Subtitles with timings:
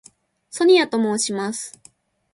[0.49, 1.79] ソニアと申します。